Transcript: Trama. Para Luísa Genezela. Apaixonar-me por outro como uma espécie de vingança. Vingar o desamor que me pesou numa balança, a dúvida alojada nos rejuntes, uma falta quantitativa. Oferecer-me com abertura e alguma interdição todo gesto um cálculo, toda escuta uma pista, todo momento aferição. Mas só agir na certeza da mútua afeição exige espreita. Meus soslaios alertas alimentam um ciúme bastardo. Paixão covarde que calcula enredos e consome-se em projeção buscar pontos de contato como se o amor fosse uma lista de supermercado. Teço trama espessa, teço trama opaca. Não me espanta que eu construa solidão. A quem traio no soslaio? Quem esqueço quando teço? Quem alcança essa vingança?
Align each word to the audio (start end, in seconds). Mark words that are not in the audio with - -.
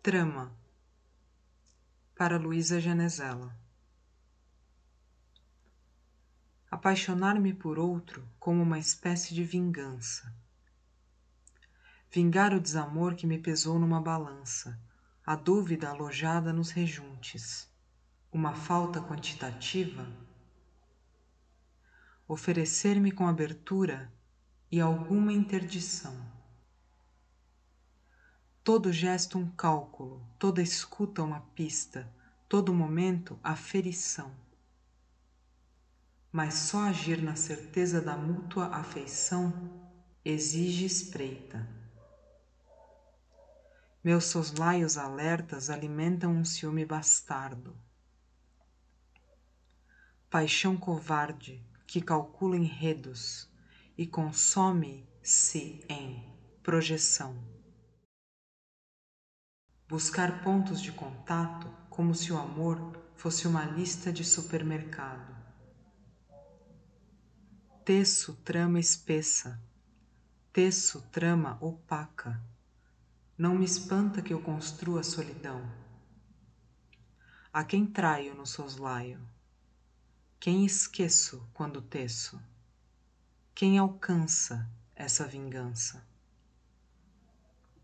Trama. 0.00 0.56
Para 2.14 2.38
Luísa 2.38 2.80
Genezela. 2.80 3.52
Apaixonar-me 6.70 7.52
por 7.52 7.80
outro 7.80 8.26
como 8.38 8.62
uma 8.62 8.78
espécie 8.78 9.34
de 9.34 9.42
vingança. 9.42 10.32
Vingar 12.12 12.54
o 12.54 12.60
desamor 12.60 13.16
que 13.16 13.26
me 13.26 13.40
pesou 13.40 13.76
numa 13.76 14.00
balança, 14.00 14.80
a 15.26 15.34
dúvida 15.34 15.88
alojada 15.90 16.52
nos 16.52 16.70
rejuntes, 16.70 17.68
uma 18.30 18.54
falta 18.54 19.02
quantitativa. 19.02 20.06
Oferecer-me 22.28 23.10
com 23.10 23.26
abertura 23.26 24.12
e 24.70 24.80
alguma 24.80 25.32
interdição 25.32 26.37
todo 28.68 28.92
gesto 28.92 29.38
um 29.38 29.50
cálculo, 29.52 30.22
toda 30.38 30.60
escuta 30.60 31.22
uma 31.22 31.40
pista, 31.54 32.06
todo 32.46 32.74
momento 32.74 33.40
aferição. 33.42 34.30
Mas 36.30 36.52
só 36.52 36.80
agir 36.80 37.22
na 37.22 37.34
certeza 37.34 37.98
da 37.98 38.14
mútua 38.14 38.66
afeição 38.66 39.54
exige 40.22 40.84
espreita. 40.84 41.66
Meus 44.04 44.26
soslaios 44.26 44.98
alertas 44.98 45.70
alimentam 45.70 46.32
um 46.32 46.44
ciúme 46.44 46.84
bastardo. 46.84 47.74
Paixão 50.28 50.76
covarde 50.76 51.64
que 51.86 52.02
calcula 52.02 52.54
enredos 52.54 53.50
e 53.96 54.06
consome-se 54.06 55.82
em 55.88 56.22
projeção 56.62 57.56
buscar 59.88 60.42
pontos 60.42 60.82
de 60.82 60.92
contato 60.92 61.66
como 61.88 62.14
se 62.14 62.30
o 62.30 62.36
amor 62.36 62.78
fosse 63.16 63.48
uma 63.48 63.64
lista 63.64 64.12
de 64.12 64.22
supermercado. 64.22 65.34
Teço 67.86 68.34
trama 68.44 68.78
espessa, 68.78 69.58
teço 70.52 71.00
trama 71.10 71.56
opaca. 71.58 72.38
Não 73.36 73.54
me 73.54 73.64
espanta 73.64 74.20
que 74.20 74.34
eu 74.34 74.42
construa 74.42 75.02
solidão. 75.02 75.62
A 77.50 77.64
quem 77.64 77.86
traio 77.86 78.34
no 78.34 78.44
soslaio? 78.44 79.18
Quem 80.38 80.66
esqueço 80.66 81.48
quando 81.54 81.80
teço? 81.80 82.38
Quem 83.54 83.78
alcança 83.78 84.68
essa 84.94 85.26
vingança? 85.26 86.06